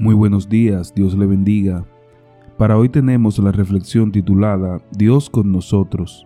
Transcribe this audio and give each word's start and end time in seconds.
Muy 0.00 0.14
buenos 0.14 0.48
días, 0.48 0.94
Dios 0.94 1.18
le 1.18 1.26
bendiga. 1.26 1.84
Para 2.56 2.78
hoy 2.78 2.88
tenemos 2.88 3.36
la 3.40 3.50
reflexión 3.50 4.12
titulada 4.12 4.80
Dios 4.96 5.28
con 5.28 5.50
nosotros. 5.50 6.24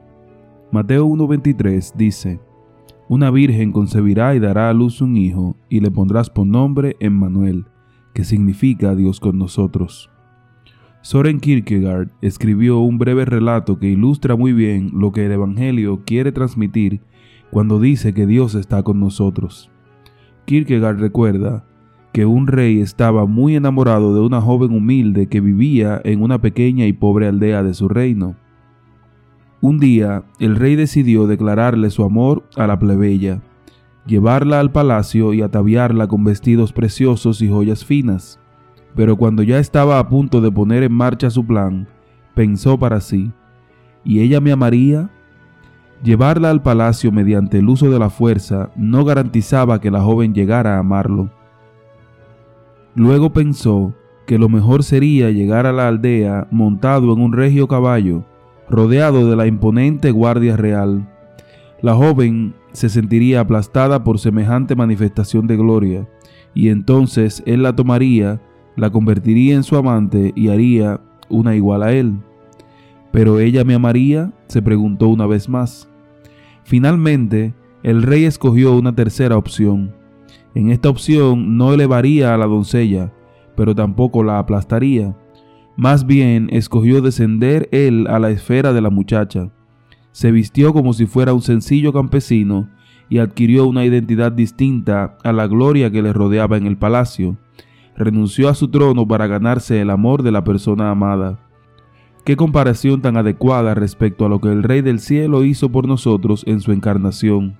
Mateo 0.70 1.06
1:23 1.06 1.94
dice, 1.96 2.38
Una 3.08 3.30
virgen 3.30 3.72
concebirá 3.72 4.34
y 4.34 4.40
dará 4.40 4.68
a 4.68 4.74
luz 4.74 5.00
un 5.00 5.16
hijo, 5.16 5.56
y 5.70 5.80
le 5.80 5.90
pondrás 5.90 6.28
por 6.28 6.46
nombre 6.46 6.96
Emmanuel, 7.00 7.64
que 8.12 8.24
significa 8.24 8.94
Dios 8.94 9.20
con 9.20 9.38
nosotros. 9.38 10.10
Soren 11.00 11.40
Kierkegaard 11.40 12.10
escribió 12.20 12.80
un 12.80 12.98
breve 12.98 13.24
relato 13.24 13.78
que 13.78 13.88
ilustra 13.88 14.36
muy 14.36 14.52
bien 14.52 14.90
lo 14.92 15.12
que 15.12 15.24
el 15.24 15.32
Evangelio 15.32 16.02
quiere 16.04 16.30
transmitir 16.30 17.00
cuando 17.50 17.80
dice 17.80 18.12
que 18.12 18.26
Dios 18.26 18.54
está 18.54 18.82
con 18.82 19.00
nosotros. 19.00 19.70
Kierkegaard 20.44 20.98
recuerda 20.98 21.64
que 22.12 22.26
un 22.26 22.46
rey 22.46 22.80
estaba 22.80 23.26
muy 23.26 23.56
enamorado 23.56 24.14
de 24.14 24.20
una 24.20 24.40
joven 24.40 24.72
humilde 24.72 25.28
que 25.28 25.40
vivía 25.40 26.00
en 26.04 26.22
una 26.22 26.40
pequeña 26.40 26.86
y 26.86 26.92
pobre 26.92 27.26
aldea 27.26 27.62
de 27.62 27.72
su 27.72 27.88
reino. 27.88 28.36
Un 29.62 29.78
día, 29.78 30.24
el 30.38 30.56
rey 30.56 30.76
decidió 30.76 31.26
declararle 31.26 31.88
su 31.90 32.04
amor 32.04 32.44
a 32.56 32.66
la 32.66 32.78
plebeya, 32.78 33.40
llevarla 34.06 34.60
al 34.60 34.72
palacio 34.72 35.32
y 35.32 35.40
ataviarla 35.40 36.06
con 36.06 36.24
vestidos 36.24 36.72
preciosos 36.72 37.40
y 37.40 37.48
joyas 37.48 37.84
finas. 37.84 38.38
Pero 38.94 39.16
cuando 39.16 39.42
ya 39.42 39.58
estaba 39.58 39.98
a 39.98 40.08
punto 40.08 40.42
de 40.42 40.52
poner 40.52 40.82
en 40.82 40.92
marcha 40.92 41.30
su 41.30 41.46
plan, 41.46 41.88
pensó 42.34 42.78
para 42.78 43.00
sí, 43.00 43.32
¿y 44.04 44.20
ella 44.20 44.40
me 44.40 44.52
amaría? 44.52 45.08
Llevarla 46.02 46.50
al 46.50 46.60
palacio 46.60 47.12
mediante 47.12 47.58
el 47.58 47.68
uso 47.68 47.88
de 47.88 47.98
la 47.98 48.10
fuerza 48.10 48.70
no 48.76 49.04
garantizaba 49.04 49.80
que 49.80 49.90
la 49.90 50.02
joven 50.02 50.34
llegara 50.34 50.74
a 50.74 50.80
amarlo. 50.80 51.30
Luego 52.94 53.32
pensó 53.32 53.94
que 54.26 54.38
lo 54.38 54.48
mejor 54.48 54.82
sería 54.82 55.30
llegar 55.30 55.66
a 55.66 55.72
la 55.72 55.88
aldea 55.88 56.46
montado 56.50 57.12
en 57.12 57.20
un 57.20 57.32
regio 57.32 57.66
caballo, 57.66 58.24
rodeado 58.68 59.28
de 59.28 59.36
la 59.36 59.46
imponente 59.46 60.10
guardia 60.10 60.56
real. 60.56 61.08
La 61.80 61.94
joven 61.94 62.54
se 62.72 62.88
sentiría 62.88 63.40
aplastada 63.40 64.04
por 64.04 64.18
semejante 64.18 64.76
manifestación 64.76 65.46
de 65.46 65.56
gloria, 65.56 66.08
y 66.54 66.68
entonces 66.68 67.42
él 67.46 67.62
la 67.62 67.74
tomaría, 67.74 68.40
la 68.76 68.90
convertiría 68.90 69.54
en 69.54 69.62
su 69.62 69.76
amante 69.76 70.32
y 70.36 70.48
haría 70.48 71.00
una 71.28 71.56
igual 71.56 71.82
a 71.82 71.92
él. 71.92 72.18
¿Pero 73.10 73.40
ella 73.40 73.64
me 73.64 73.74
amaría? 73.74 74.32
se 74.48 74.62
preguntó 74.62 75.08
una 75.08 75.26
vez 75.26 75.48
más. 75.48 75.88
Finalmente, 76.64 77.54
el 77.82 78.02
rey 78.02 78.24
escogió 78.24 78.76
una 78.76 78.94
tercera 78.94 79.36
opción 79.36 80.01
en 80.54 80.70
esta 80.70 80.90
opción 80.90 81.56
no 81.56 81.72
elevaría 81.72 82.34
a 82.34 82.36
la 82.36 82.46
doncella, 82.46 83.12
pero 83.56 83.74
tampoco 83.74 84.22
la 84.22 84.38
aplastaría. 84.38 85.16
Más 85.76 86.06
bien 86.06 86.48
escogió 86.52 87.00
descender 87.00 87.68
él 87.72 88.06
a 88.08 88.18
la 88.18 88.30
esfera 88.30 88.72
de 88.72 88.82
la 88.82 88.90
muchacha. 88.90 89.50
Se 90.10 90.30
vistió 90.30 90.74
como 90.74 90.92
si 90.92 91.06
fuera 91.06 91.32
un 91.32 91.40
sencillo 91.40 91.92
campesino 91.92 92.68
y 93.08 93.18
adquirió 93.18 93.66
una 93.66 93.84
identidad 93.84 94.32
distinta 94.32 95.16
a 95.24 95.32
la 95.32 95.46
gloria 95.46 95.90
que 95.90 96.02
le 96.02 96.12
rodeaba 96.12 96.58
en 96.58 96.66
el 96.66 96.76
palacio. 96.76 97.38
Renunció 97.96 98.48
a 98.48 98.54
su 98.54 98.68
trono 98.68 99.08
para 99.08 99.26
ganarse 99.26 99.80
el 99.80 99.90
amor 99.90 100.22
de 100.22 100.32
la 100.32 100.44
persona 100.44 100.90
amada. 100.90 101.40
Qué 102.24 102.36
comparación 102.36 103.00
tan 103.02 103.16
adecuada 103.16 103.74
respecto 103.74 104.26
a 104.26 104.28
lo 104.28 104.40
que 104.40 104.48
el 104.48 104.62
Rey 104.62 104.82
del 104.82 105.00
Cielo 105.00 105.44
hizo 105.44 105.70
por 105.70 105.88
nosotros 105.88 106.44
en 106.46 106.60
su 106.60 106.72
encarnación. 106.72 107.58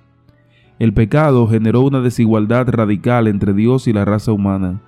El 0.83 0.93
pecado 0.93 1.47
generó 1.47 1.79
una 1.79 2.01
desigualdad 2.01 2.67
radical 2.67 3.27
entre 3.27 3.53
Dios 3.53 3.87
y 3.87 3.93
la 3.93 4.03
raza 4.03 4.33
humana. 4.33 4.81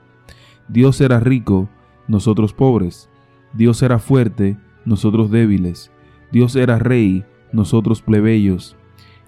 Dios 0.67 0.99
era 0.99 1.21
rico, 1.21 1.69
nosotros 2.09 2.51
pobres. 2.51 3.09
Dios 3.53 3.81
era 3.81 3.97
fuerte, 3.97 4.57
nosotros 4.83 5.31
débiles. 5.31 5.93
Dios 6.33 6.57
era 6.57 6.79
rey, 6.79 7.23
nosotros 7.53 8.01
plebeyos. 8.01 8.75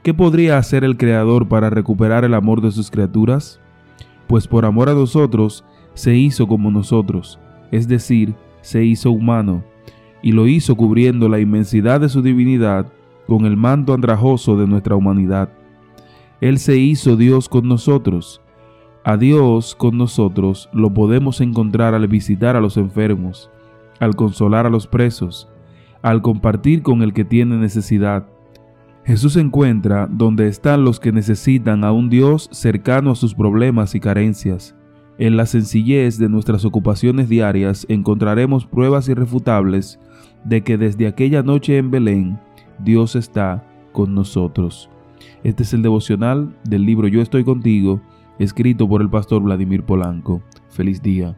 ¿Qué 0.04 0.14
podría 0.14 0.58
hacer 0.58 0.84
el 0.84 0.98
Creador 0.98 1.48
para 1.48 1.70
recuperar 1.70 2.26
el 2.26 2.34
amor 2.34 2.60
de 2.60 2.72
sus 2.72 2.92
criaturas? 2.92 3.62
Pues 4.28 4.46
por 4.46 4.66
amor 4.66 4.90
a 4.90 4.94
nosotros, 4.94 5.64
se 5.94 6.18
hizo 6.18 6.50
como 6.50 6.70
nosotros, 6.70 7.40
es 7.72 7.88
decir, 7.88 8.36
se 8.60 8.84
hizo 8.84 9.12
humano, 9.12 9.64
y 10.22 10.34
lo 10.34 10.48
hizo 10.48 10.76
cubriendo 10.76 11.30
la 11.30 11.40
inmensidad 11.40 12.02
de 12.02 12.10
su 12.10 12.22
divinidad 12.22 12.92
con 13.26 13.46
el 13.46 13.56
manto 13.56 13.94
andrajoso 13.94 14.58
de 14.58 14.68
nuestra 14.68 14.98
humanidad. 14.98 15.48
Él 16.40 16.60
se 16.60 16.78
hizo 16.78 17.16
Dios 17.16 17.50
con 17.50 17.68
nosotros. 17.68 18.42
A 19.04 19.18
Dios 19.18 19.74
con 19.76 19.98
nosotros 19.98 20.70
lo 20.72 20.94
podemos 20.94 21.42
encontrar 21.42 21.96
al 21.96 22.08
visitar 22.08 22.56
a 22.56 22.62
los 22.62 22.78
enfermos, 22.78 23.50
al 24.00 24.16
consolar 24.16 24.66
a 24.66 24.70
los 24.70 24.86
presos, 24.86 25.50
al 26.02 26.22
compartir 26.22 26.84
con 26.84 27.02
el 27.02 27.14
que 27.14 27.26
tiene 27.26 27.58
necesidad. 27.58 28.28
Jesús 29.06 29.38
encuentra 29.38 30.08
donde 30.12 30.48
están 30.48 30.84
los 30.84 31.00
que 31.00 31.12
necesitan 31.12 31.84
a 31.84 31.92
un 31.92 32.10
Dios 32.10 32.50
cercano 32.52 33.12
a 33.12 33.16
sus 33.16 33.34
problemas 33.34 33.96
y 33.96 34.00
carencias. 34.00 34.76
En 35.18 35.38
la 35.38 35.46
sencillez 35.48 36.20
de 36.20 36.30
nuestras 36.30 36.66
ocupaciones 36.66 37.30
diarias 37.30 37.86
encontraremos 37.90 38.68
pruebas 38.68 39.10
irrefutables 39.10 40.00
de 40.44 40.62
que 40.62 40.78
desde 40.78 41.08
aquella 41.08 41.42
noche 41.42 41.78
en 41.78 41.90
Belén 41.90 42.40
Dios 42.78 43.16
está 43.16 43.64
con 43.94 44.14
nosotros. 44.14 44.90
Este 45.44 45.64
es 45.64 45.74
el 45.74 45.82
devocional 45.82 46.56
del 46.64 46.86
libro 46.86 47.08
Yo 47.08 47.22
estoy 47.22 47.44
contigo, 47.44 48.02
escrito 48.40 48.88
por 48.88 49.02
el 49.02 49.10
pastor 49.10 49.42
Vladimir 49.42 49.84
Polanco. 49.84 50.42
Feliz 50.70 51.02
día. 51.02 51.36